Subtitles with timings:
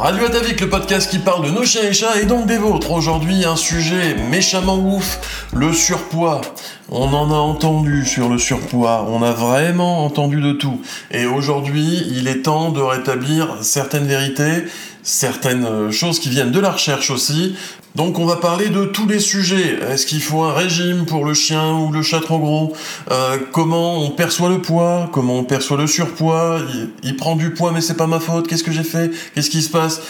[0.00, 2.92] Radio Atavik, le podcast qui parle de nos chiens et chats et donc des vôtres.
[2.92, 6.40] Aujourd'hui, un sujet méchamment ouf, le surpoids.
[6.88, 10.80] On en a entendu sur le surpoids, on a vraiment entendu de tout.
[11.10, 14.66] Et aujourd'hui, il est temps de rétablir certaines vérités,
[15.02, 17.56] certaines euh, choses qui viennent de la recherche aussi.
[17.94, 19.78] Donc on va parler de tous les sujets.
[19.90, 22.72] Est-ce qu'il faut un régime pour le chien ou le chat trop gros?
[23.10, 25.08] Euh, Comment on perçoit le poids?
[25.12, 26.60] Comment on perçoit le surpoids?
[27.02, 28.46] Il, prend du poids mais c'est pas ma faute.
[28.46, 29.10] Qu'est-ce que j'ai fait?
[29.34, 30.00] Qu'est-ce qui se passe?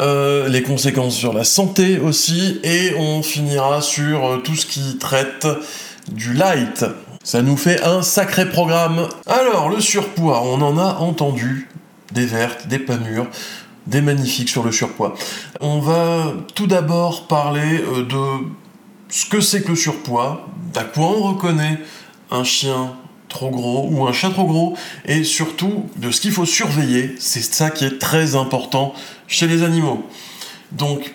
[0.00, 2.60] Euh, Les conséquences sur la santé aussi.
[2.64, 5.46] Et on finira sur tout ce qui traite
[6.12, 6.84] du light.
[7.22, 9.08] Ça nous fait un sacré programme.
[9.26, 11.68] Alors le surpoids, on en a entendu
[12.12, 13.26] des vertes, des pas mûres
[13.88, 15.14] des magnifiques sur le surpoids.
[15.60, 18.46] On va tout d'abord parler euh, de
[19.08, 21.80] ce que c'est que le surpoids, d'à quoi on reconnaît
[22.30, 22.92] un chien
[23.28, 27.14] trop gros ou un chat trop gros, et surtout de ce qu'il faut surveiller.
[27.18, 28.94] C'est ça qui est très important
[29.26, 30.06] chez les animaux.
[30.72, 31.14] Donc,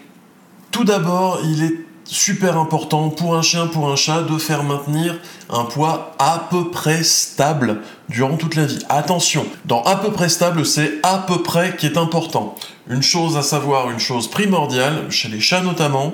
[0.72, 5.20] tout d'abord, il est super important pour un chien, pour un chat, de faire maintenir
[5.50, 8.80] un poids à peu près stable durant toute la vie.
[8.90, 12.56] Attention, dans à peu près stable, c'est à peu près qui est important.
[12.90, 16.14] Une chose à savoir, une chose primordiale, chez les chats notamment,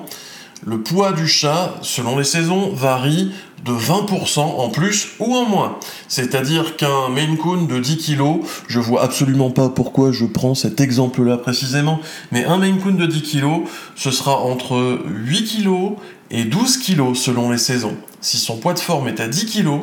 [0.65, 3.31] le poids du chat, selon les saisons, varie
[3.65, 5.77] de 20% en plus ou en moins.
[6.07, 10.79] C'est-à-dire qu'un Maine Coon de 10 kg, je vois absolument pas pourquoi je prends cet
[10.79, 11.99] exemple-là précisément,
[12.31, 13.63] mais un Maine Coon de 10 kg,
[13.95, 15.95] ce sera entre 8 kg
[16.31, 17.97] et 12 kg selon les saisons.
[18.21, 19.81] Si son poids de forme est à 10 kg,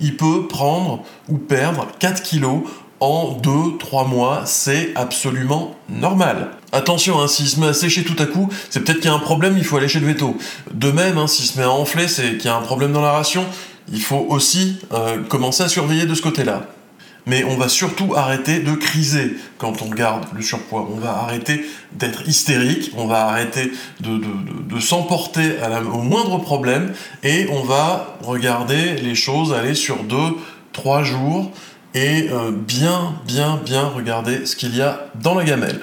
[0.00, 2.62] il peut prendre ou perdre 4 kg
[3.00, 6.50] en 2-3 mois, c'est absolument normal.
[6.70, 9.14] Attention, hein, s'il se met à sécher tout à coup, c'est peut-être qu'il y a
[9.14, 10.36] un problème, il faut aller chez le veto.
[10.72, 13.00] De même, hein, s'il se met à enfler, c'est qu'il y a un problème dans
[13.00, 13.46] la ration,
[13.90, 16.66] il faut aussi euh, commencer à surveiller de ce côté-là.
[17.24, 20.88] Mais on va surtout arrêter de criser quand on garde le surpoids.
[20.90, 25.56] On va arrêter d'être hystérique, on va arrêter de, s'emporter
[25.92, 26.92] au moindre problème
[27.22, 29.98] et on va regarder les choses aller sur
[30.74, 31.52] 2-3 jours
[31.94, 35.80] et euh, bien, bien, bien regarder ce qu'il y a dans la gamelle.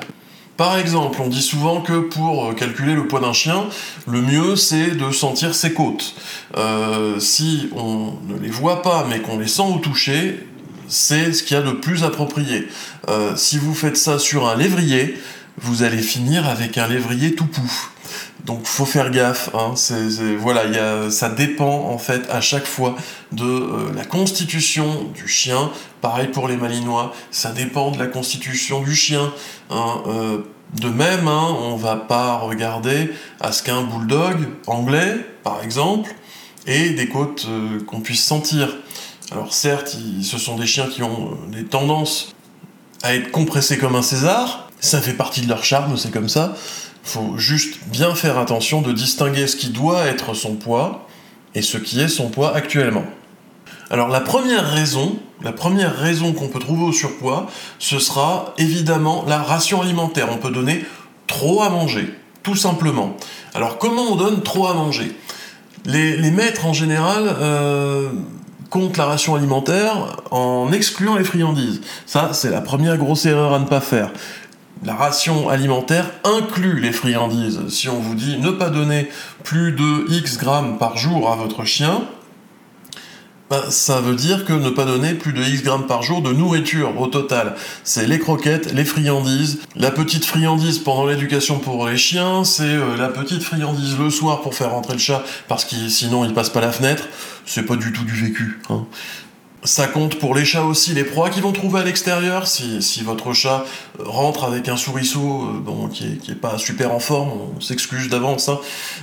[0.58, 3.66] Par exemple, on dit souvent que pour euh, calculer le poids d'un chien,
[4.08, 6.16] le mieux c'est de sentir ses côtes.
[6.56, 10.48] Euh, si on ne les voit pas mais qu'on les sent au toucher,
[10.88, 12.68] c'est ce qu'il y a de plus approprié.
[13.36, 15.18] si vous faites ça sur un lévrier,
[15.58, 17.92] vous allez finir avec un lévrier tout pouf.
[18.46, 19.50] Donc faut faire gaffe.
[19.54, 19.74] Hein.
[20.38, 22.96] voilà, ça dépend en fait à chaque fois
[23.32, 25.72] de euh, la constitution du chien.
[26.02, 29.34] Pareil pour les malinois, ça dépend de la constitution du chien.
[29.72, 30.02] Hein.
[30.08, 30.38] Euh,
[30.80, 34.38] de même, hein, on va pas regarder à ce qu'un bulldog
[34.68, 36.14] anglais, par exemple,
[36.68, 38.70] ait des côtes euh, qu'on puisse sentir.
[39.32, 42.36] Alors certes, ce sont des chiens qui ont des tendances
[43.02, 44.70] à être compressés comme un César.
[44.80, 46.56] Ça fait partie de leur charme, c'est comme ça
[47.06, 51.08] faut juste bien faire attention de distinguer ce qui doit être son poids
[51.54, 53.06] et ce qui est son poids actuellement.
[53.92, 59.24] Alors la première raison, la première raison qu'on peut trouver au surpoids, ce sera évidemment
[59.28, 60.28] la ration alimentaire.
[60.32, 60.84] On peut donner
[61.28, 62.12] trop à manger,
[62.42, 63.16] tout simplement.
[63.54, 65.16] Alors comment on donne trop à manger?
[65.86, 68.10] Les, maîtres en général euh,
[68.72, 71.82] comptent la ration alimentaire en excluant les friandises.
[72.08, 74.10] Ça, c'est la première grosse erreur à ne pas faire
[74.84, 77.62] la ration alimentaire inclut les friandises.
[77.70, 79.10] Si on vous dit ne pas donner
[79.44, 82.04] plus de X grammes par jour à votre chien,
[83.50, 86.34] ben, ça veut dire que ne pas donner plus de X grammes par jour de
[86.34, 87.56] nourriture au total.
[87.84, 92.98] C'est les croquettes, les friandises, la petite friandise pendant l'éducation pour les chiens, c'est euh,
[92.98, 96.50] la petite friandise le soir pour faire rentrer le chat parce que sinon il passe
[96.50, 97.04] pas la fenêtre.
[97.46, 98.60] C'est pas du tout du vécu.
[98.72, 98.86] Hein.
[99.66, 102.46] Ça compte pour les chats aussi, les proies qu'ils vont trouver à l'extérieur.
[102.46, 103.66] Si, votre chat
[103.98, 108.48] rentre avec un souriceau euh, bon, qui, est, pas super en forme, on s'excuse d'avance.
[108.48, 108.60] Hein.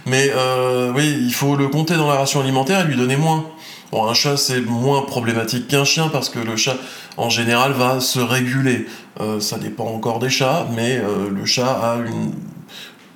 [0.06, 3.44] Mais euh, oui, il faut le compter dans la ration alimentaire et lui donner moins.
[3.90, 6.76] Bon, un chat c'est moins problématique qu'un chien parce que le chat
[7.16, 8.86] en général va se réguler.
[9.20, 12.32] Euh, ça dépend encore des chats, mais le chat a une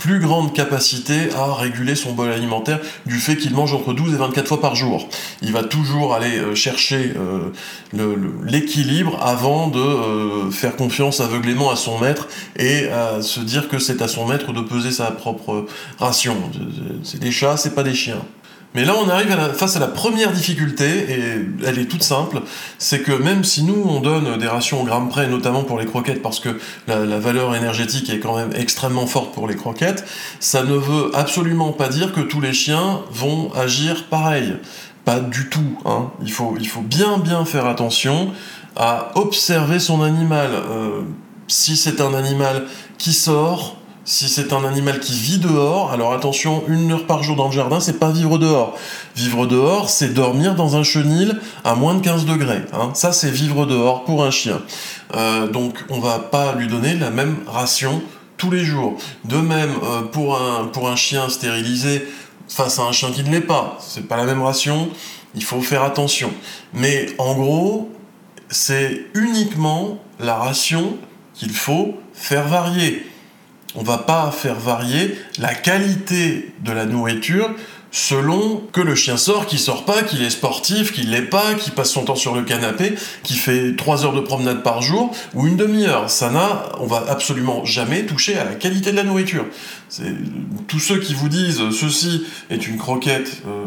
[0.07, 4.17] plus grande capacité à réguler son bol alimentaire du fait qu'il mange entre 12 et
[4.17, 5.09] 24 fois par jour.
[5.43, 7.51] Il va toujours aller euh, chercher euh,
[8.45, 13.81] l'équilibre avant de euh, faire confiance aveuglément à son maître et à se dire que
[13.81, 15.67] c'est à son maître de peser sa propre
[15.99, 16.37] ration.
[17.03, 18.23] C'est des chats, c'est pas des chiens.
[18.77, 22.43] Mais là, on arrive face à la première difficulté, et elle est toute simple,
[22.77, 25.87] c'est que même si nous, on donne des rations au gramme près, notamment pour les
[25.87, 30.05] croquettes, parce que la, valeur énergétique est quand même extrêmement forte pour les croquettes,
[30.41, 34.59] ça ne veut absolument pas dire que tous les chiens vont agir pareil.
[35.07, 35.79] Pas du tout.
[35.87, 36.11] Hein.
[36.21, 36.53] Il, faut,
[36.83, 38.31] bien bien faire attention
[38.77, 40.51] à observer son animal.
[40.53, 41.01] Euh,
[41.49, 42.67] si c'est un animal
[42.99, 47.35] qui sort, si c'est un animal qui vit dehors, alors attention, une heure par jour
[47.35, 48.79] dans le jardin, c'est pas vivre dehors.
[49.17, 52.63] Vivre dehors, c'est dormir dans un chenil à moins de 15 degrés.
[52.73, 52.93] Hein.
[52.95, 54.63] Ça, c'est vivre dehors pour un chien.
[55.17, 58.01] Euh, donc, on va pas lui donner la même ration
[58.37, 58.97] tous les jours.
[59.25, 62.07] De même, euh, pour, un, pour un chien stérilisé
[62.49, 64.89] face à un chien qui ne l'est pas, c'est pas la même ration,
[65.35, 66.31] il faut faire attention.
[66.73, 67.91] Mais en gros,
[68.51, 70.97] c'est uniquement la ration
[71.35, 73.05] qu'il faut faire varier
[73.77, 77.51] on va pas faire varier la qualité de la nourriture
[77.93, 81.73] selon que le chien sort, qu'il sort pas, qu'il est sportif, qu'il l'est pas, qu'il
[81.73, 85.47] passe son temps sur le canapé, qu'il fait 3 heures de promenade par jour ou
[85.47, 86.11] une demi-heure.
[86.11, 89.47] Ça n'a, on va absolument jamais toucher à la qualité de la nourriture.
[90.69, 93.65] tous ceux qui vous disent ceci est une croquette euh,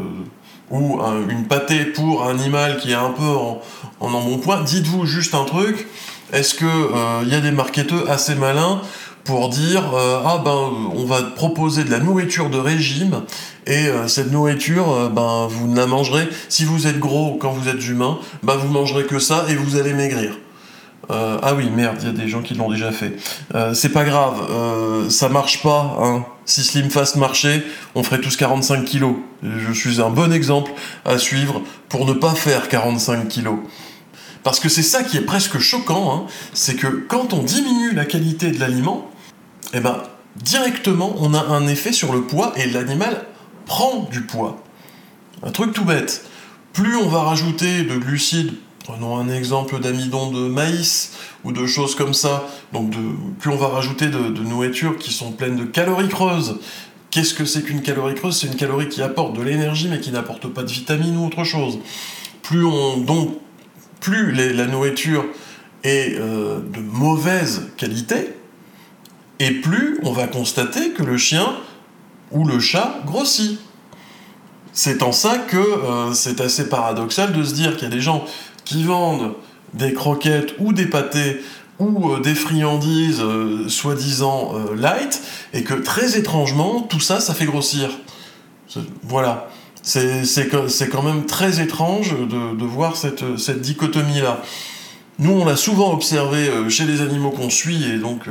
[0.70, 3.62] ou une pâtée pour un animal qui est un peu en,
[4.00, 5.88] en embonpoint, dites-vous juste un truc.
[6.32, 8.82] Est-ce que il euh, y a des marketeurs assez malins
[9.30, 13.22] pour dire euh, ah ben on va proposer de la nourriture de régime
[13.68, 16.28] et euh, cette nourriture euh, ben vous ne la mangerez.
[16.50, 19.78] Si vous êtes gros quand vous êtes humain ben vous mangerez que ça et vous
[19.78, 20.40] allez maigrir.
[21.12, 23.14] Ah oui merde il y a des gens qui l'ont déjà fait.
[23.74, 24.36] C'est pas grave
[25.10, 26.25] ça marche pas hein.
[26.46, 29.16] si Slim Fast marchait on ferait tous 45 kilos.
[29.44, 30.72] Je suis un bon exemple
[31.06, 33.60] à suivre pour ne pas faire 45 kilos.
[34.44, 36.25] Parce que c'est ça qui est presque choquant, hein.
[36.54, 39.10] c'est que quand on diminue la qualité de l'aliment,
[39.74, 40.04] eh ben,
[40.36, 43.26] directement, on a un effet sur le poids et l'animal
[43.66, 44.64] prend du poids.
[45.44, 46.26] Un truc tout bête.
[46.74, 48.54] Plus on va rajouter de glucides,
[48.84, 51.14] prenons un exemple d'amidon de maïs
[51.44, 52.94] ou de choses comme ça, donc
[53.40, 56.60] plus on va rajouter de, nourriture qui sont pleines de calories creuses.
[57.12, 58.38] Qu'est-ce que c'est qu'une calorie creuse?
[58.40, 61.44] C'est une calorie qui apporte de l'énergie mais qui n'apporte pas de vitamines ou autre
[61.44, 61.80] chose.
[62.44, 63.38] Plus on donc
[64.00, 65.26] plus la nourriture
[65.84, 68.34] est euh, de mauvaise qualité,
[69.39, 71.56] et plus on va constater que le chien
[72.31, 73.59] ou le chat grossit.
[74.71, 78.01] C'est en ça que euh, c'est assez paradoxal de se dire qu'il y a des
[78.01, 78.25] gens
[78.65, 79.33] qui vendent
[79.74, 81.41] des croquettes ou des pâtés
[81.80, 83.24] ou euh, des friandises
[83.68, 85.21] soi-disant light,
[85.53, 87.89] et que très étrangement, tout ça, ça fait grossir.
[89.03, 89.50] Voilà.
[89.81, 93.24] C'est quand même très étrange de, voir cette,
[93.62, 94.41] dichotomie-là.
[95.19, 98.24] Nous, on l'a souvent observé euh, chez les animaux qu'on suit, et donc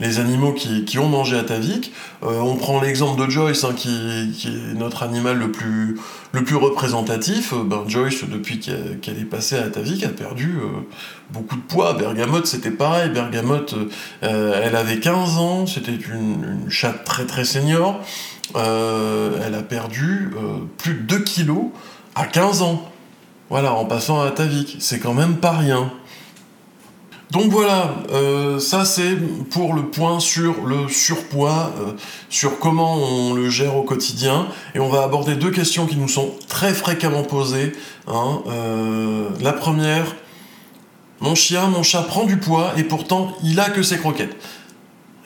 [0.00, 1.92] les, animaux qui, ont mangé à Tavik.
[2.22, 5.96] Euh, on prend l'exemple de Joyce, hein, qui, est notre animal le plus,
[6.56, 7.52] représentatif.
[7.52, 10.58] Euh, ben, Joyce, depuis qu'elle est passée à Tavik, a perdu
[11.30, 11.92] beaucoup de poids.
[11.92, 13.10] Bergamote, c'était pareil.
[13.10, 13.74] Bergamote,
[14.22, 18.00] elle avait 15 ans, c'était une, une chatte très très senior.
[18.56, 21.66] Euh, elle a perdu euh, plus de 2 kilos
[22.14, 22.90] à 15 ans.
[23.50, 24.76] Voilà, en passant à Tavik.
[24.80, 25.92] C'est quand même pas rien.
[27.34, 29.16] Donc voilà, euh, ça c'est
[29.50, 31.74] pour le point sur le surpoids,
[32.30, 34.46] sur comment on le gère au quotidien.
[34.76, 37.72] Et on va aborder deux questions qui nous sont très fréquemment posées.
[38.06, 38.42] Hein.
[39.40, 40.14] la première,
[41.20, 44.36] mon chien, mon chat prend du poids et pourtant il a que ses croquettes.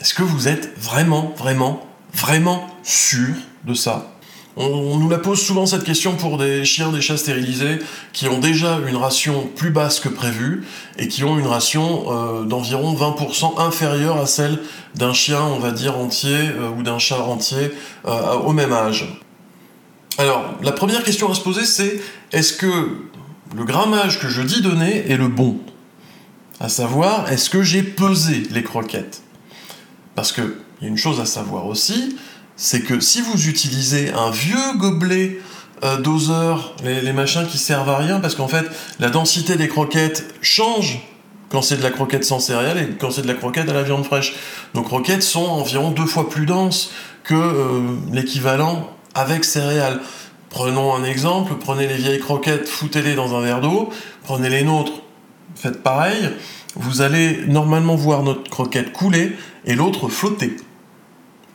[0.00, 3.34] Est-ce que vous êtes vraiment, vraiment vraiment sûr
[3.64, 4.17] de ça?
[4.58, 7.78] On, nous la pose souvent cette question pour des chiens, des chats stérilisés
[8.12, 10.64] qui ont déjà une ration plus basse que prévu
[10.99, 14.59] et qui ont une ration euh, d'environ 20% inférieure à celle
[14.94, 17.71] d'un chien, on va dire, entier euh, ou d'un chat entier
[18.06, 19.06] euh, au même âge.
[20.18, 22.00] Alors, la première question à se poser, c'est
[22.32, 22.99] est-ce que
[23.56, 25.59] le grammage que je dis donner est le bon?
[26.59, 29.23] À savoir, est-ce que j'ai pesé les croquettes?
[30.16, 32.16] Parce que il y a une chose à savoir aussi,
[32.58, 35.38] c'est que si vous utilisez un vieux gobelet
[35.84, 38.66] euh, doseur, les, machins qui servent à rien, parce qu'en fait,
[38.98, 41.00] la densité des croquettes change
[41.50, 43.84] quand c'est de la croquette sans céréales et quand c'est de la croquette à la
[43.84, 44.34] viande fraîche.
[44.74, 46.90] Nos croquettes sont environ deux fois plus denses
[47.22, 47.80] que euh,
[48.12, 50.00] l'équivalent avec céréales.
[50.50, 53.90] Prenons un exemple, prenez les vieilles croquettes, foutez-les dans un verre d'eau,
[54.24, 55.02] prenez les nôtres,
[55.54, 56.30] faites pareil,
[56.74, 60.56] vous allez normalement voir notre croquette couler et l'autre flotter.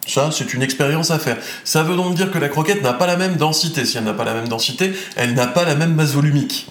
[0.05, 1.38] Ça, c'est une expérience à faire.
[1.63, 3.86] Ça veut donc dire que la croquette n'a pas la même densité.
[3.86, 6.67] Si elle n'a pas la même densité, elle n'a pas la même masse volumique.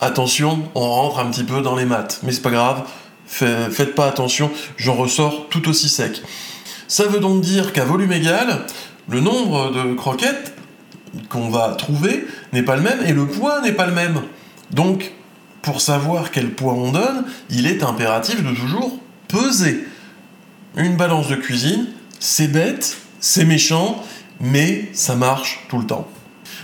[0.00, 2.82] Attention, on rentre un petit peu dans les maths, mais c'est pas grave.
[3.26, 6.22] Faites pas attention, j'en ressors tout aussi sec.
[6.88, 8.66] Ça veut donc dire qu'à volume égal,
[9.08, 10.54] le nombre de croquettes
[11.30, 14.20] qu'on va trouver n'est pas le même et le poids n'est pas le même.
[14.70, 15.12] Donc,
[15.62, 18.98] pour savoir quel poids on donne, il est impératif de toujours
[19.28, 19.86] peser.
[20.76, 21.86] Une balance de cuisine,
[22.24, 24.02] c'est bête, c'est méchant,
[24.40, 26.08] mais ça marche tout le temps.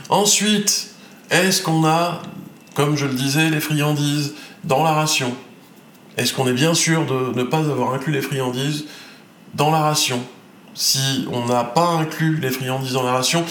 [0.08, 0.88] Ensuite,
[1.30, 2.22] est-ce qu'on a,
[2.74, 4.32] comme je le disais, les friandises
[4.64, 5.34] dans la ration?
[6.16, 8.86] Est-ce qu'on est bien sûr de ne pas avoir inclus les friandises
[9.52, 10.22] dans la ration?
[10.72, 13.44] Si on n'a pas inclus les friandises dans la ration,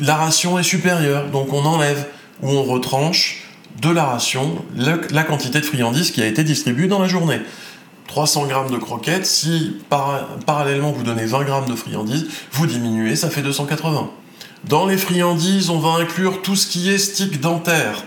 [0.00, 2.08] la ration est supérieure, donc on enlève
[2.42, 3.48] ou on retranche
[3.80, 7.40] de la ration la quantité de friandises qui a été distribuée dans la journée.
[8.08, 9.76] 300 grammes de croquettes, si
[10.46, 14.10] parallèlement vous donnez 20 grammes de friandises, vous diminuez, ça fait 280.
[14.64, 18.04] Dans les friandises, on va inclure tout ce qui est stick dentaire.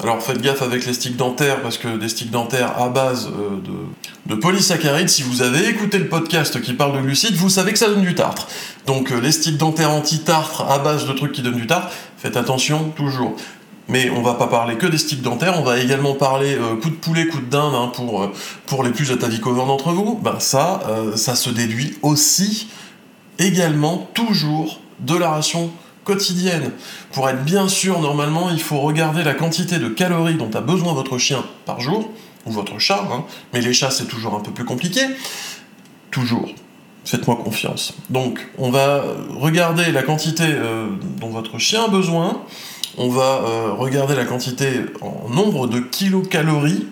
[0.00, 3.60] Alors faites gaffe avec les sticks dentaires parce que des sticks dentaires à base euh,
[3.60, 7.72] de, de polysaccharides, si vous avez écouté le podcast qui parle de glucides, vous savez
[7.72, 8.48] que ça donne du tartre.
[8.86, 12.36] Donc euh, les sticks dentaires anti-tartre à base de trucs qui donnent du tartre, faites
[12.36, 13.36] attention toujours.
[13.88, 16.90] Mais on va pas parler que des sticks dentaires, on va également parler euh, coup
[16.90, 18.30] de poulet, coup de dinde hein, pour,
[18.66, 20.18] pour les plus atavicovores d'entre vous.
[20.22, 20.82] Ben ça,
[21.16, 22.68] ça se déduit aussi
[23.38, 25.70] également toujours de la ration
[26.04, 26.72] quotidienne.
[27.12, 30.94] Pour être bien sûr, normalement, il faut regarder la quantité de calories dont a besoin
[30.94, 32.10] votre chien par jour,
[32.46, 33.24] ou votre chat, hein.
[33.52, 35.00] mais les chats c'est toujours un peu plus compliqué.
[36.10, 36.50] Toujours.
[37.04, 37.94] Faites-moi confiance.
[38.10, 40.88] Donc, on va regarder la quantité euh,
[41.20, 42.42] dont votre chien a besoin,
[42.98, 44.68] on va euh, regarder la quantité
[45.00, 46.86] en nombre de kilocalories,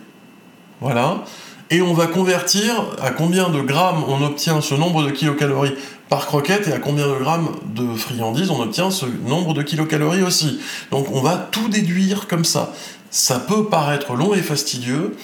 [0.81, 1.25] voilà,
[1.71, 5.75] et on va convertir à combien de grammes on obtient ce nombre de kilocalories
[6.09, 10.23] par croquette et à combien de grammes de friandises on obtient ce nombre de kilocalories
[10.23, 10.59] aussi.
[10.91, 12.73] Donc on va tout déduire comme ça.
[13.11, 15.17] Ça peut paraître long et fastidieux.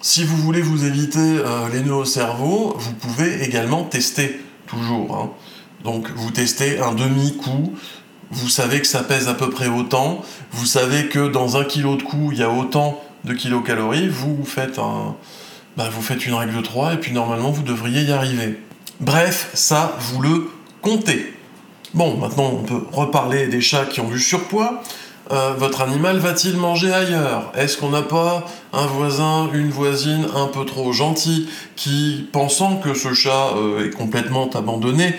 [0.00, 5.16] Si vous voulez vous éviter euh, les nœuds au cerveau, vous pouvez également tester toujours.
[5.16, 5.30] Hein.
[5.82, 7.74] Donc vous testez un demi-coup,
[8.30, 10.22] vous savez que ça pèse à peu près autant,
[10.52, 14.44] vous savez que dans un kilo de coup, il y a autant de kilocalories, vous
[14.44, 15.16] faites, un,
[15.76, 18.60] bah, vous faites une règle de 3 et puis normalement vous devriez y arriver.
[19.00, 20.50] Bref, ça, vous le
[20.82, 21.34] comptez.
[21.94, 24.82] Bon, maintenant on peut reparler des chats qui ont du surpoids.
[25.32, 27.52] Euh, votre animal va-t-il manger ailleurs?
[27.56, 32.94] Est-ce qu'on n'a pas un voisin, une voisine un peu trop gentil qui, pensant que
[32.94, 35.14] ce chat euh, est complètement abandonné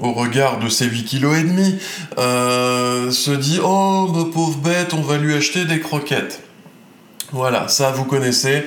[0.00, 1.78] au regard de ses 8 kg et demi,
[2.16, 6.42] se dit "Oh, ma pauvre bête, on va lui acheter des croquettes."
[7.32, 8.64] Voilà, ça vous connaissez.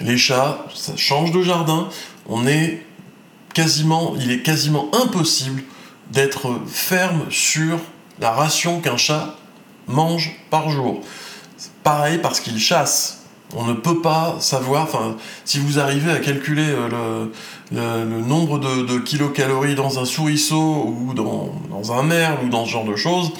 [0.00, 1.88] Les chats, ça change de jardin.
[2.28, 2.84] On est
[3.54, 5.62] quasiment, il est quasiment impossible
[6.10, 7.78] d'être ferme sur
[8.20, 9.36] la ration qu'un chat
[9.86, 11.00] mange par jour.
[11.82, 13.22] Pareil parce qu'il chasse.
[13.56, 17.26] On ne peut pas savoir, enfin, si vous arrivez à calculer euh,
[17.74, 22.70] le, nombre de, kilocalories dans un souriceau ou dans, dans un merle ou dans ce
[22.70, 23.32] genre de choses,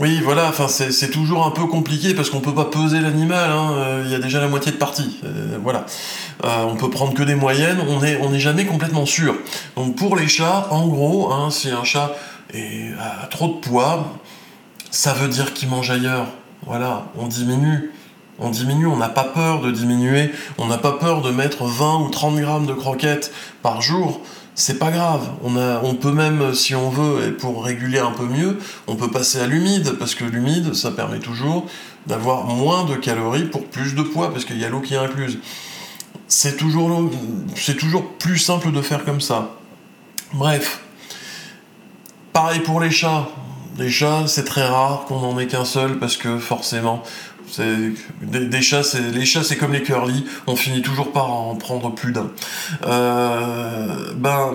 [0.00, 3.72] oui, voilà, enfin c'est toujours un peu compliqué parce qu'on peut pas peser l'animal, hein,
[3.72, 5.18] euh, il y a déjà la moitié de partie.
[5.24, 5.86] Euh, voilà.
[6.44, 9.34] Euh, on peut prendre que des moyennes, on n'est on jamais complètement sûr.
[9.74, 12.14] Donc pour les chats, en gros, hein, si un chat
[12.54, 14.18] a trop de poids,
[14.92, 16.28] ça veut dire qu'il mange ailleurs.
[16.64, 17.90] Voilà, on diminue.
[18.38, 22.00] On diminue, on n'a pas peur de diminuer, on n'a pas peur de mettre 20
[22.02, 24.20] ou 30 grammes de croquettes par jour
[24.58, 25.30] c'est pas grave.
[25.44, 29.38] On, peut même, si on veut, et pour réguler un peu mieux, on peut passer
[29.38, 31.66] à l'humide, parce que l'humide, ça permet toujours
[32.08, 34.98] d'avoir moins de calories pour plus de poids, parce qu'il y a l'eau qui est
[34.98, 35.38] incluse.
[36.26, 37.08] C'est toujours,
[37.54, 39.52] c'est toujours plus simple de faire comme ça.
[40.34, 40.80] Bref.
[42.32, 43.28] Pareil pour les chats.
[43.78, 47.04] Les chats, c'est très rare qu'on n'en ait qu'un seul, parce que forcément,
[48.32, 52.30] les chats, c'est comme les curly, on finit toujours par en prendre plus d'un.
[52.86, 54.54] Euh, ben,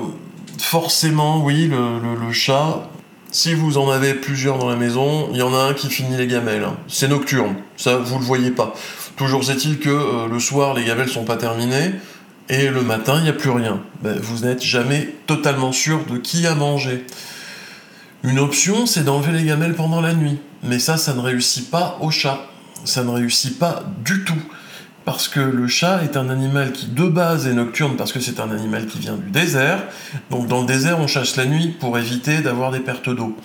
[0.59, 2.89] forcément, oui, le, chat,
[3.31, 6.17] si vous en avez plusieurs dans la maison, il y en a un qui finit
[6.17, 6.63] les gamelles.
[6.63, 6.75] Hein.
[6.87, 8.73] C'est nocturne, ça vous le voyez pas.
[9.15, 11.91] Toujours est-il que euh, le soir, les gamelles sont pas terminées,
[12.49, 13.81] et le matin, il n'y a plus rien.
[14.01, 17.05] Ben, vous n'êtes jamais totalement sûr de qui a mangé.
[18.23, 20.39] Une option, c'est d'enlever les gamelles pendant la nuit.
[20.63, 22.47] Mais ça, ça ne réussit pas au chat
[22.85, 24.41] ça ne réussit pas du tout.
[25.05, 28.39] Parce que le chat est un animal qui de base est nocturne parce que c'est
[28.39, 29.83] un animal qui vient du désert.
[30.29, 33.37] Donc dans le désert on chasse la nuit pour éviter d'avoir des pertes d'eau.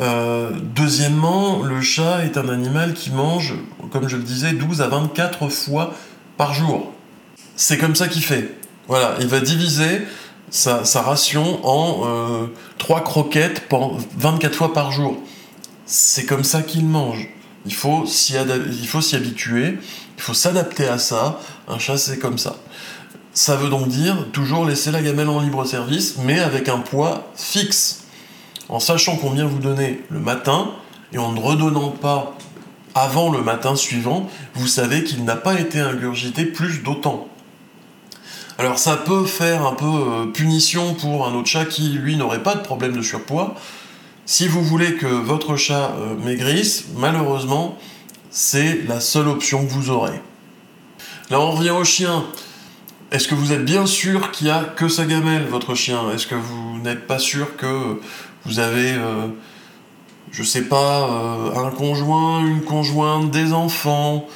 [0.00, 3.54] Euh, deuxièmement, le chat est un animal qui mange,
[3.90, 5.94] comme je le disais, 12 à 24 fois
[6.36, 6.92] par jour.
[7.56, 8.54] C'est comme ça qu'il fait.
[8.86, 10.02] Voilà, il va diviser
[10.50, 12.48] sa, ration en
[12.78, 13.68] 3 euh, croquettes
[14.16, 15.18] 24 fois par jour.
[15.84, 17.28] C'est comme ça qu'il mange.
[17.66, 19.78] Il faut s'y habituer,
[20.16, 21.40] il faut s'adapter à ça.
[21.68, 22.56] Un chat, c'est comme ça.
[23.34, 27.30] Ça veut donc dire toujours laisser la gamelle en libre service, mais avec un poids
[27.36, 28.04] fixe.
[28.68, 30.72] En sachant combien vous donnez le matin,
[31.12, 32.36] et en ne redonnant pas
[32.94, 37.28] avant le matin suivant, vous savez qu'il n'a pas été ingurgité plus d'autant.
[38.58, 42.42] Alors ça peut faire un peu euh, punition pour un autre chat qui, lui, n'aurait
[42.42, 43.54] pas de problème de surpoids,
[44.28, 47.78] si vous voulez que votre chat euh, maigrisse, malheureusement,
[48.30, 50.20] c'est la seule option que vous aurez.
[51.30, 52.26] Là, on revient au chien.
[53.10, 56.10] Est-ce que vous êtes bien sûr qu'il y a que sa gamelle, votre chien?
[56.10, 58.02] Est-ce que vous n'êtes pas sûr que
[58.44, 59.28] vous avez, euh,
[60.30, 64.26] je sais pas, euh, un conjoint, une conjointe, des enfants,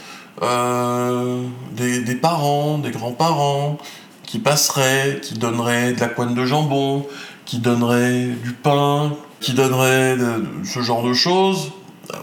[0.40, 3.76] euh, des, des, parents, des grands-parents
[4.22, 7.06] qui passeraient, qui donneraient de la pointe de jambon,
[7.44, 11.72] qui donneraient du pain, qui donneraient de, ce genre de choses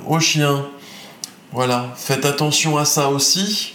[0.08, 0.66] au chien
[1.52, 3.74] Voilà, faites attention à ça aussi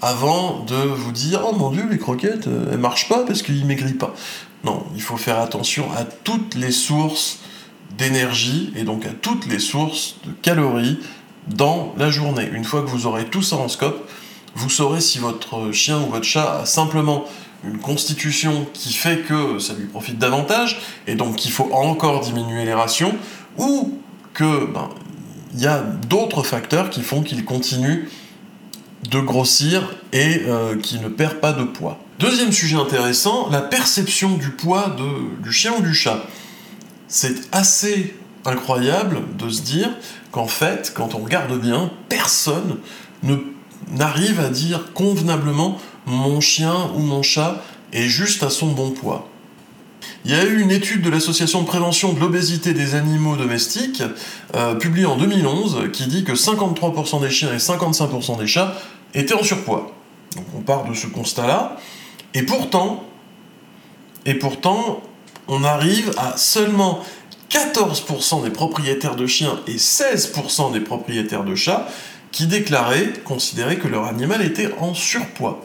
[0.00, 3.64] avant de vous dire oh mon dieu les croquettes euh, elles marchent pas parce qu'il
[3.66, 4.14] maigrit pas.
[4.62, 7.38] Non, il faut faire attention à toutes les sources
[7.98, 10.98] d'énergie et donc à toutes les sources de calories
[11.48, 12.48] dans la journée.
[12.52, 14.08] Une fois que vous aurez tout ça en scope,
[14.54, 17.24] vous saurez si votre chien ou votre chat a simplement
[17.66, 22.64] une constitution qui fait que ça lui profite davantage et donc qu'il faut encore diminuer
[22.64, 23.14] les rations
[23.58, 23.98] ou
[24.32, 24.90] que ben,
[25.54, 28.08] il y a d'autres facteurs qui font qu'il continue
[29.10, 31.98] de grossir et euh, qui ne perd pas de poids.
[32.18, 34.96] Deuxième sujet intéressant, la perception du poids
[35.42, 36.24] du chien ou du chat.
[37.08, 39.90] C'est assez incroyable de se dire
[40.32, 42.78] qu'en fait, quand on regarde bien, personne
[43.90, 49.28] n'arrive à dire convenablement mon chien ou mon chat est juste à son bon poids.
[50.24, 54.02] Il y a eu une étude de l'Association de prévention de l'obésité des animaux domestiques,
[54.54, 58.74] euh, publiée en 2011, qui dit que 53% des chiens et 55% des chats
[59.12, 59.92] étaient en surpoids.
[60.36, 61.76] Donc on part de ce constat-là.
[62.32, 63.04] Et pourtant,
[64.26, 65.02] et pourtant,
[65.46, 67.04] on arrive à seulement
[67.50, 71.86] 14% des propriétaires de chiens et 16% des propriétaires de chats
[72.32, 75.64] qui déclaraient, considéraient que leur animal était en surpoids.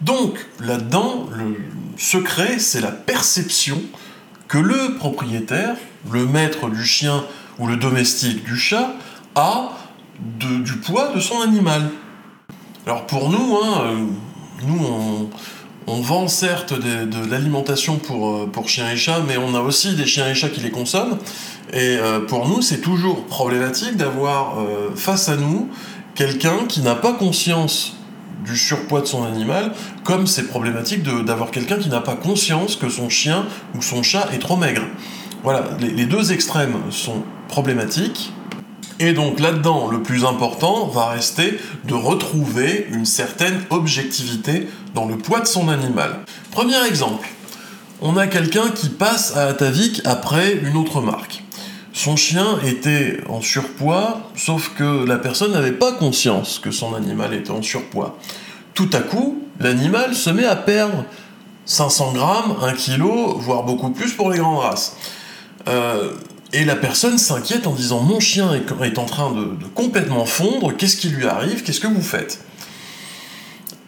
[0.00, 1.56] Donc là-dedans, le
[1.96, 3.80] secret, c'est la perception
[4.46, 5.76] que le propriétaire,
[6.10, 7.24] le maître du chien
[7.58, 8.94] ou le domestique du chat,
[9.34, 9.70] a
[10.38, 11.90] du poids de son animal.
[12.86, 14.06] Alors pour nous, hein, euh,
[14.66, 15.28] nous
[15.86, 19.94] on, vend certes de, l'alimentation pour, euh, pour chiens et chats, mais on a aussi
[19.94, 21.18] des chiens et chats qui les consomment.
[21.72, 24.54] Et euh, pour nous, c'est toujours problématique d'avoir
[24.96, 25.68] face à nous
[26.14, 27.97] quelqu'un qui n'a pas conscience
[28.44, 29.72] du surpoids de son animal,
[30.04, 34.28] comme c'est problématique d'avoir quelqu'un qui n'a pas conscience que son chien ou son chat
[34.32, 34.82] est trop maigre.
[35.42, 38.32] Voilà, les, deux extrêmes sont problématiques.
[39.00, 45.16] Et donc là-dedans, le plus important va rester de retrouver une certaine objectivité dans le
[45.16, 46.20] poids de son animal.
[46.50, 47.28] Premier exemple,
[48.00, 51.44] on a quelqu'un qui passe à Atavik après une autre marque.
[51.98, 57.34] Son chien était en surpoids, sauf que la personne n'avait pas conscience que son animal
[57.34, 58.16] était en surpoids.
[58.72, 61.04] Tout à coup, l'animal se met à perdre
[61.64, 63.02] 500 grammes, 1 kg,
[63.38, 64.96] voire beaucoup plus pour les grandes races.
[65.66, 66.12] Euh,
[66.52, 70.98] et la personne s'inquiète en disant Mon chien est, en train de, complètement fondre, qu'est-ce
[70.98, 72.44] qui lui arrive Qu'est-ce que vous faites?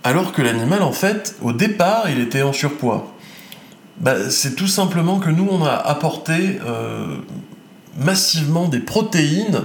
[0.02, 3.14] Alors que l'animal, en fait, au départ, il était en surpoids.
[4.00, 7.18] Bah, c'est tout simplement que nous, on a apporté euh,
[7.96, 9.62] massivement des protéines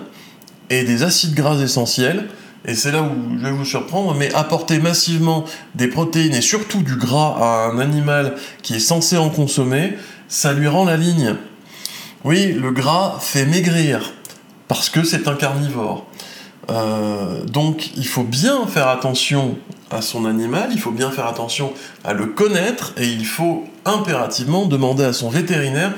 [0.69, 2.27] et des acides gras essentiels,
[2.67, 6.81] et c'est là où je vais vous surprendre, mais apporter massivement des protéines et surtout
[6.81, 11.35] du gras à un animal qui est censé en consommer, ça lui rend la ligne.
[12.23, 14.13] Oui, le gras fait maigrir,
[14.67, 16.07] parce que c'est un carnivore.
[16.71, 19.55] Euh, donc il faut bien faire attention
[19.91, 21.71] à son animal, il faut bien faire attention
[22.03, 25.93] à le connaître, et il faut impérativement demander à son vétérinaire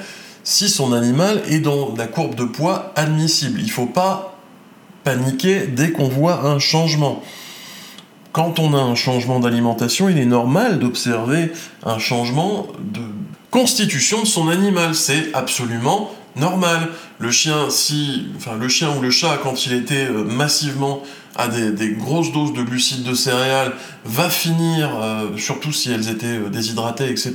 [0.50, 3.60] si son animal est dans la courbe de poids admissible.
[3.60, 4.38] Il ne faut pas
[5.04, 7.22] paniquer dès qu'on voit un changement.
[8.32, 11.52] Quand on a un changement d'alimentation, il est normal d'observer
[11.84, 13.02] un changement de
[13.52, 14.96] constitution de son animal.
[14.96, 16.92] C'est absolument normal.
[17.20, 21.04] Le chien, si, le chien ou le chat, quand il était euh, massivement
[21.36, 23.74] à des, grosses doses de glucides de céréales,
[24.06, 27.34] va finir, euh, surtout si elles étaient euh, déshydratées, etc.,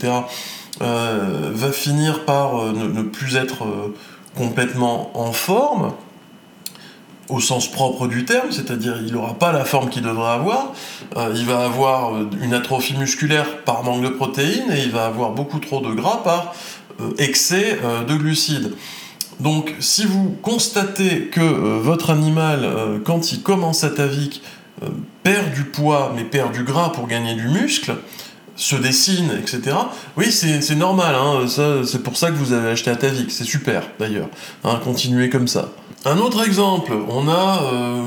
[0.82, 3.94] euh, va finir par euh, ne, plus être euh,
[4.36, 5.92] complètement en forme,
[7.28, 10.72] au sens propre du terme, c'est-à-dire il n'aura pas la forme qu'il devrait avoir,
[11.34, 15.58] il va avoir une atrophie musculaire par manque de protéines et il va avoir beaucoup
[15.58, 16.54] trop de gras par
[17.18, 18.74] excès de glucides.
[19.40, 22.68] Donc si vous constatez que votre animal,
[23.04, 24.42] quand il commence à tavique,
[25.22, 27.94] perd du poids mais perd du gras pour gagner du muscle,
[28.56, 29.76] se dessine, etc.
[30.16, 34.28] Oui, c'est normal, hein, c'est pour ça que vous avez acheté Atavik, c'est super d'ailleurs.
[34.64, 35.70] Hein, continuez comme ça.
[36.04, 38.02] Un autre exemple, on a euh,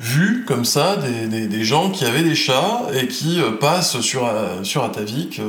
[0.00, 4.62] vu comme ça des, gens qui avaient des chats et qui euh, passent sur, euh,
[4.64, 5.40] sur Atavik,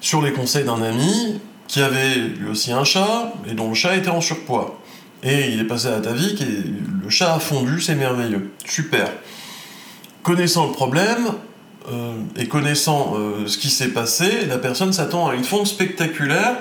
[0.00, 3.96] sur les conseils d'un ami qui avait lui aussi un chat et dont le chat
[3.96, 4.80] était en surpoids.
[5.22, 6.64] Et il est passé à Atavik et
[7.02, 8.52] le chat a fondu, c'est merveilleux.
[8.64, 9.10] Super.
[10.22, 11.32] Connaissant le problème,
[12.36, 13.14] et connaissant
[13.46, 16.56] ce qui s'est passé, la personne s'attend à une fonte spectaculaire.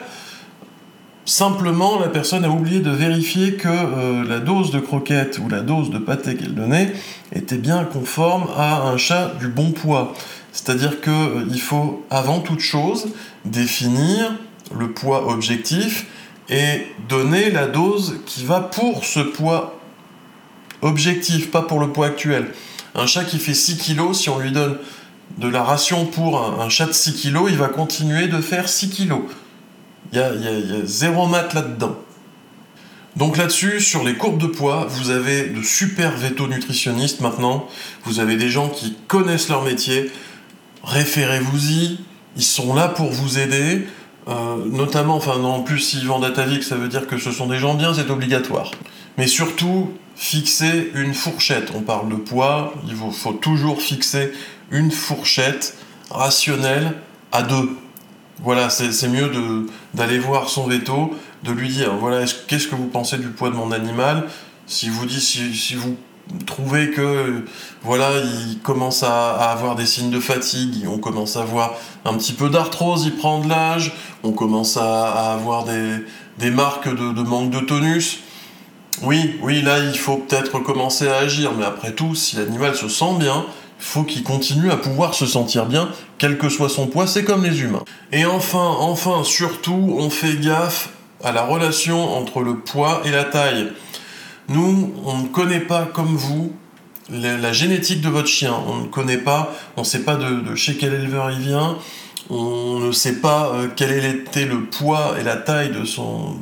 [1.28, 5.90] Simplement, la personne a oublié de vérifier que la dose de croquette ou la dose
[5.90, 6.94] de pâté qu'elle donnait
[7.34, 10.14] était bien conforme à un chat du bon poids.
[10.52, 13.08] C'est-à-dire qu'il faut, avant toute chose,
[13.44, 14.38] définir
[14.78, 16.06] le poids objectif
[16.48, 19.80] et donner la dose qui va pour ce poids
[20.84, 22.52] objectif, pas pour le poids actuel.
[22.94, 24.78] Un chat qui fait 6 kg, si on lui donne
[25.38, 28.90] de la ration pour un, chat de 6 kg, il va continuer de faire 6
[28.90, 29.14] kg.
[30.12, 30.32] Il y a,
[30.86, 31.98] zéro mat là-dedans.
[33.16, 37.68] Donc là-dessus, sur les courbes de poids, vous avez de super véto-nutritionnistes maintenant.
[38.04, 40.12] Vous avez des gens qui connaissent leur métier.
[40.84, 42.00] Référez-vous-y.
[42.36, 43.88] Ils sont là pour vous aider.
[44.28, 47.58] Euh, notamment, enfin, en plus, s'ils vendent Atavik, ça veut dire que ce sont des
[47.58, 48.72] gens bien, c'est obligatoire.
[49.18, 51.72] Mais surtout, fixer une fourchette.
[51.76, 54.32] On parle de poids, il faut, toujours fixer
[54.72, 55.78] une fourchette
[56.10, 56.94] rationnelle
[57.32, 57.78] à deux.
[58.44, 59.32] Voilà, c'est mieux
[59.94, 63.56] d'aller voir son veto, de lui dire voilà, qu'est-ce que vous pensez du poids de
[63.56, 64.28] mon animal?
[64.68, 65.96] Si vous dites, si vous
[66.46, 67.46] trouver que
[67.84, 68.12] voilà,
[68.50, 72.50] il commence à, avoir des signes de fatigue, on commence à avoir un petit peu
[72.50, 78.20] d'arthrose, il prend de l'âge, on commence à, avoir des, marques de, manque de tonus.
[79.04, 82.88] Oui, oui, là il faut peut-être commencer à agir, mais après tout, si l'animal se
[82.88, 83.46] sent bien,
[83.80, 87.44] faut qu'il continue à pouvoir se sentir bien, quel que soit son poids, c'est comme
[87.44, 87.84] les humains.
[88.12, 90.90] Et enfin, enfin, surtout, on fait gaffe
[91.24, 93.72] à la relation entre le poids et la taille.
[94.48, 96.54] Nous, on ne connaît pas comme vous
[97.10, 98.54] la, génétique de votre chien.
[98.68, 101.78] On ne connaît pas, on ne sait pas de, chez quel éleveur il vient.
[102.30, 106.36] On ne sait pas euh, quel était le poids et la taille de son,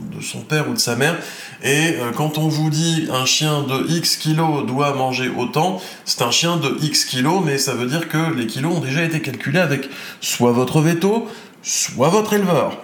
[0.48, 1.18] père ou de sa mère.
[1.62, 6.22] Et euh, quand on vous dit un chien de X kilos doit manger autant, c'est
[6.22, 9.22] un chien de X kilos, mais ça veut dire que les kilos ont déjà été
[9.22, 9.90] calculés avec
[10.22, 11.28] soit votre veto,
[11.62, 12.78] soit votre éleveur,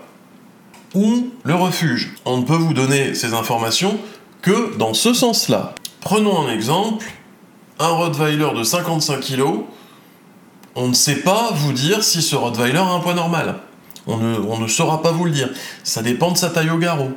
[0.93, 2.13] ou le refuge.
[2.25, 3.97] On ne peut vous donner ces informations
[4.41, 5.73] que dans ce sens-là.
[6.01, 7.05] Prenons un exemple,
[7.79, 9.63] un Rottweiler de 55 kg,
[10.75, 13.60] on ne sait pas vous dire si ce Rottweiler a un poids normal.
[14.08, 15.49] On ne, saura pas vous le dire.
[15.84, 17.12] Ça dépend de sa taille au garrot.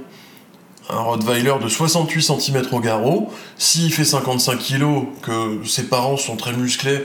[0.91, 6.37] Un Rottweiler de 68 cm au garrot, s'il fait 55 kg, que ses parents sont
[6.37, 7.05] très musclés,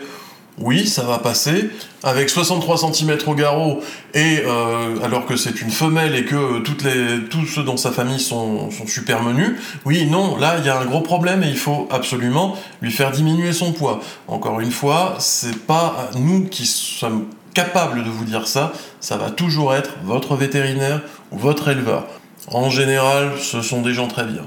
[0.59, 1.69] oui, ça va passer.
[2.03, 3.81] Avec 63 cm au garrot,
[4.13, 7.91] et euh, alors que c'est une femelle et que toutes les, tous ceux dans sa
[7.91, 9.51] famille sont, super menus,
[9.85, 13.11] oui, non, là, il y a un gros problème et il faut absolument lui faire
[13.11, 13.99] diminuer son poids.
[14.27, 19.29] Encore une fois, c'est pas nous qui sommes capables de vous dire ça, ça va
[19.29, 22.07] toujours être votre vétérinaire ou votre éleveur.
[22.51, 24.43] En général, ce sont des gens très bien.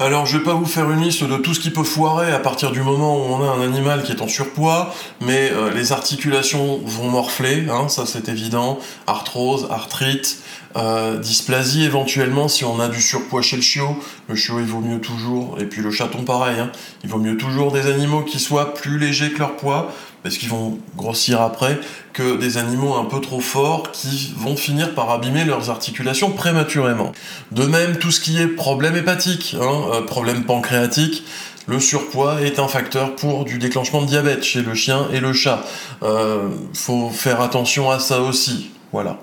[0.00, 2.40] Alors je vais pas vous faire une liste de tout ce qui peut foirer à
[2.40, 5.92] partir du moment où on a un animal qui est en surpoids, mais euh, les
[5.92, 10.42] articulations vont morfler, hein, ça c'est évident, arthrose, arthrite,
[10.76, 13.96] euh, dysplasie éventuellement si on a du surpoids chez le chiot.
[14.26, 16.72] Le chiot il vaut mieux toujours, et puis le chaton pareil, hein,
[17.04, 19.92] il vaut mieux toujours des animaux qui soient plus légers que leur poids,
[20.24, 21.78] parce qu'ils vont grossir après,
[22.14, 27.12] que des animaux un peu trop forts qui vont finir par abîmer leurs articulations prématurément.
[27.52, 31.24] De même, tout ce qui est problème hépatique, hein, euh, problème pancréatique,
[31.66, 35.34] le surpoids est un facteur pour du déclenchement de diabète chez le chien et le
[35.34, 35.62] chat.
[36.02, 38.70] Euh, faut faire attention à ça aussi.
[38.92, 39.18] Voilà.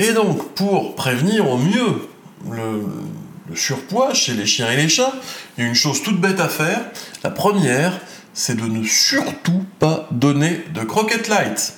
[0.00, 2.08] Et donc, pour prévenir au mieux
[2.50, 2.82] le,
[3.48, 5.12] le surpoids chez les chiens et les chats,
[5.56, 6.80] il y a une chose toute bête à faire.
[7.22, 7.92] La première,
[8.34, 11.74] c'est de ne surtout pas donner de croquettes light.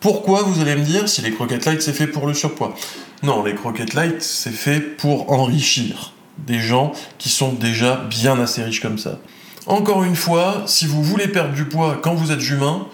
[0.00, 2.74] Pourquoi vous allez me dire si les croquettes light c'est fait pour le surpoids?
[3.22, 8.62] Non, les croquettes light c'est fait pour enrichir des gens qui sont déjà bien assez
[8.62, 9.18] riches comme ça.
[9.66, 12.86] Encore une fois, si vous voulez perdre du poids quand vous êtes humain,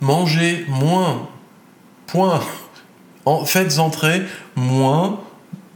[0.00, 1.28] mangez moins.
[2.06, 2.40] Point.
[3.44, 4.22] Faites entrer
[4.56, 5.20] moins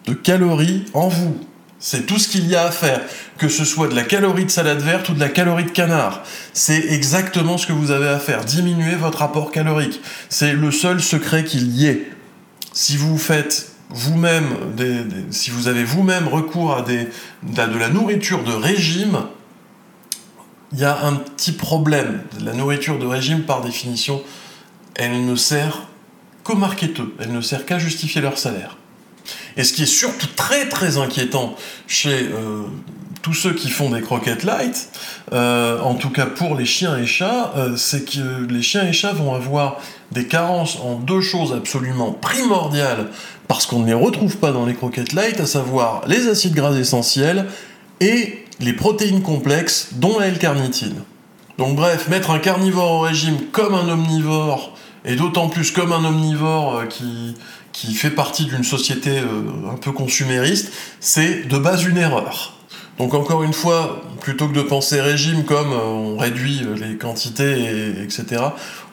[0.07, 1.39] de calories en vous.
[1.79, 3.01] C'est tout ce qu'il y a à faire,
[3.39, 6.23] que ce soit de la calorie de salade verte ou de la calorie de canard.
[6.53, 10.01] C'est exactement ce que vous avez à faire, diminuer votre apport calorique.
[10.29, 12.11] C'est le seul secret qu'il y ait.
[12.73, 14.49] Si vous faites vous-même,
[15.31, 17.09] si vous avez vous-même recours à, des,
[17.43, 19.19] de la nourriture de régime,
[20.73, 22.23] il y a un petit problème.
[22.41, 24.23] La nourriture de régime, par définition,
[24.97, 25.87] elle ne sert
[26.43, 28.77] qu'aux marketeux, elle ne sert qu'à justifier leur salaire.
[29.57, 32.65] Et ce qui est surtout très très inquiétant chez euh,
[33.25, 34.91] tous ceux qui font des croquettes light,
[35.33, 38.93] euh, en tout cas pour les chiens et chats, euh, c'est que les chiens et
[38.93, 39.79] chats vont avoir
[40.13, 43.09] des carences en deux choses absolument primordiales
[43.49, 46.75] parce qu'on ne les retrouve pas dans les croquettes light, à savoir les acides gras
[46.75, 47.47] essentiels
[48.01, 50.97] et les protéines complexes, dont la L-carnitine.
[51.57, 56.05] Donc bref, mettre un carnivore au régime comme un omnivore, et d'autant plus comme un
[56.05, 57.37] omnivore euh, qui,
[57.73, 62.54] qui fait partie d'une société un peu consumériste, c'est de base une erreur.
[62.99, 68.03] Donc encore une fois, plutôt que de penser régime comme euh, on réduit les quantités,
[68.03, 68.43] etc.,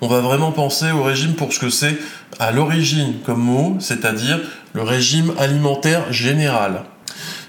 [0.02, 1.98] on va vraiment penser au régime pour ce que c'est
[2.40, 4.40] à l'origine comme mot, c'est-à-dire
[4.74, 6.84] le régime alimentaire général.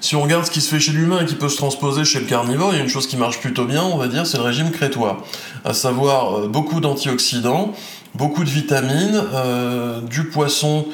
[0.03, 2.19] Si on regarde ce qui se fait chez l'humain et qui peut se transposer chez
[2.19, 4.37] le carnivore, il y a une chose qui marche plutôt bien, on va dire, c'est
[4.37, 5.25] le régime crétois.
[5.65, 7.73] À savoir euh, beaucoup d'antioxydants,
[8.17, 10.87] beaucoup de vitamines, euh, du poisson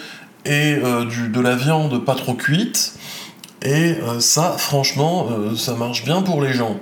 [0.44, 2.92] et euh, de la viande pas trop cuite.
[3.62, 6.76] Et ça, franchement, ça marche bien pour les gens.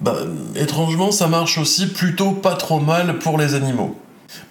[0.00, 0.16] Bah,
[0.56, 3.96] étrangement, ça marche aussi plutôt pas trop mal pour les animaux.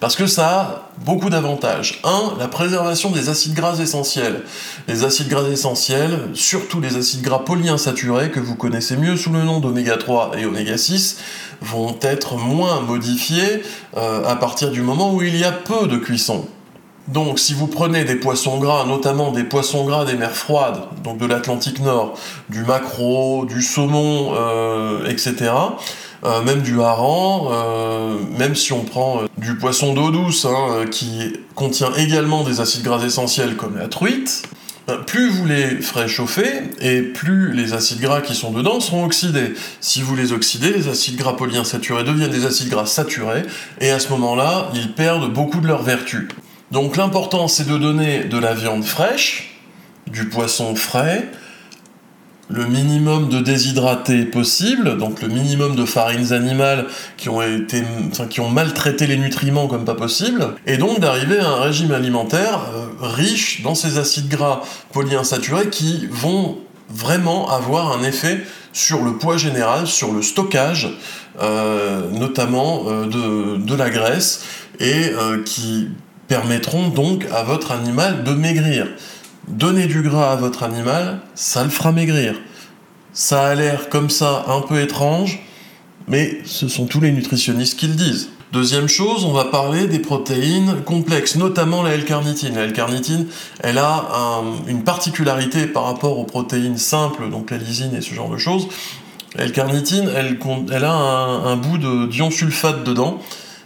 [0.00, 2.00] Parce que ça a beaucoup d'avantages.
[2.04, 4.42] Un, la préservation des acides gras essentiels.
[4.88, 9.42] Les acides gras essentiels, surtout les acides gras polyinsaturés, que vous connaissez mieux sous le
[9.42, 11.18] nom d'oméga 3 et oméga 6,
[11.60, 13.62] vont être moins modifiés
[13.96, 16.46] euh, à partir du moment où il y a peu de cuisson.
[17.08, 21.18] Donc si vous prenez des poissons gras, notamment des poissons gras des mers froides, donc
[21.18, 22.14] de l'Atlantique Nord,
[22.48, 25.50] du maquereau, du saumon, euh, etc.,
[26.24, 31.32] euh, même du hareng, euh, même si on prend du poisson d'eau douce, hein, qui
[31.56, 34.44] contient également des acides gras essentiels comme la truite,
[35.06, 39.54] plus vous les ferez chauffer, et plus les acides gras qui sont dedans seront oxydés.
[39.80, 43.42] Si vous les oxydez, les acides gras polyinsaturés deviennent des acides gras saturés,
[43.80, 46.28] et à ce moment-là, ils perdent beaucoup de leurs vertus.
[46.72, 49.58] Donc l'important, c'est de donner de la viande fraîche,
[50.06, 51.28] du poisson frais,
[52.48, 56.86] le minimum de déshydraté possible, donc le minimum de farines animales
[57.18, 57.82] qui ont été,
[58.30, 62.62] qui ont maltraité les nutriments comme pas possible, et donc d'arriver à un régime alimentaire
[62.74, 66.56] euh, riche dans ces acides gras polyinsaturés qui vont
[66.88, 70.88] vraiment avoir un effet sur le poids général, sur le stockage,
[71.42, 74.42] euh, notamment euh, de, de, la graisse,
[74.80, 75.12] et
[75.44, 75.88] qui
[76.32, 78.86] permettront donc à votre animal de maigrir.
[79.48, 82.40] Donner du gras à votre animal, ça le fera maigrir.
[83.12, 85.40] Ça a l'air comme ça un peu étrange,
[86.08, 88.30] mais ce sont tous les nutritionnistes qui le disent.
[88.50, 92.54] Deuxième chose, on va parler des protéines complexes, notamment la L-carnitine.
[92.54, 93.26] La L-carnitine,
[93.60, 98.30] elle a une particularité par rapport aux protéines simples, donc la lysine et ce genre
[98.30, 98.68] de choses.
[99.34, 103.20] La L-carnitine, elle, a un, un bout de dion sulfate dedans,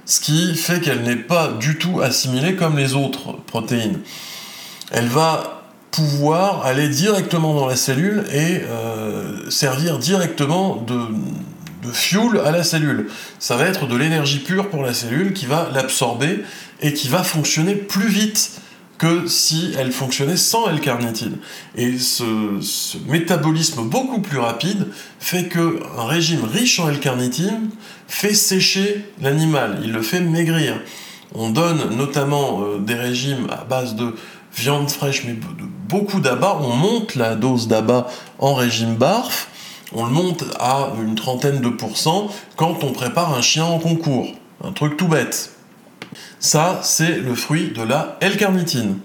[0.07, 4.01] ce qui fait qu'elle n'est pas du tout assimilée comme les autres protéines.
[4.93, 5.57] Elle va
[5.91, 11.01] pouvoir aller directement dans la cellule et euh, servir directement de,
[11.93, 13.09] fuel à la cellule.
[13.39, 16.43] Ça va être de l'énergie pure pour la cellule qui va l'absorber
[16.83, 18.61] et qui va fonctionner plus vite
[18.99, 21.37] que si elle fonctionnait sans L-carnitine.
[21.77, 22.25] Et ce,
[22.61, 24.89] ce, métabolisme beaucoup plus rapide
[25.21, 27.71] fait que un régime riche en L-carnitine
[28.09, 30.81] fait sécher l'animal, il le fait maigrir.
[31.35, 34.15] On donne notamment euh, des régimes à base de
[34.55, 35.37] viande fraîche, mais
[35.89, 36.59] beaucoup d'abat.
[36.61, 38.07] On monte la dose d'abat
[38.39, 39.49] en régime barf.
[39.93, 44.29] On le monte à une trentaine de pourcents quand on prépare un chien en concours.
[44.65, 45.53] Un truc tout bête.
[46.41, 48.99] Ça, c'est le fruit de la L-carnitine.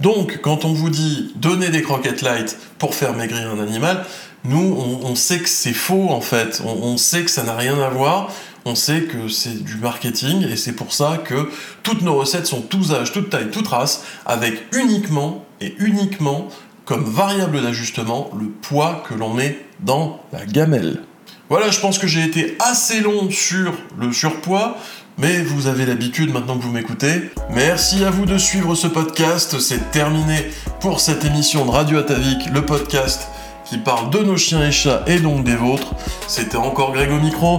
[0.00, 4.04] Donc, quand on vous dit donner des croquettes light pour faire maigrir un animal,
[4.44, 6.62] nous, on, sait que c'est faux en fait.
[6.64, 8.30] on sait que ça n'a rien à voir
[8.64, 11.50] on sait que c'est du marketing et c'est pour ça que
[11.82, 16.48] toutes nos recettes sont tous âges, toutes tailles, toutes races, avec uniquement et uniquement
[16.84, 21.02] comme variable d'ajustement le poids que l'on met dans la gamelle.
[21.48, 24.76] Voilà, je pense que j'ai été assez long sur le surpoids,
[25.18, 27.30] mais vous avez l'habitude maintenant que vous m'écoutez.
[27.50, 30.50] Merci à vous de suivre ce podcast, c'est terminé
[30.80, 33.28] pour cette émission de Radio Atavik, le podcast
[33.64, 35.94] qui parle de nos chiens et chats et donc des vôtres.
[36.26, 37.58] C'était encore Greg micro.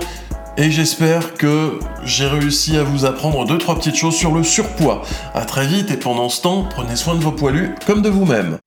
[0.55, 5.01] Et j'espère que j'ai réussi à vous apprendre deux trois petites choses sur le surpoids.
[5.33, 8.59] A très vite et pendant ce temps, prenez soin de vos poilus comme de vous-même.